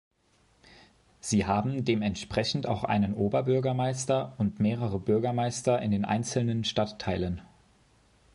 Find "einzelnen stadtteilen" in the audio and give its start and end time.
6.05-7.43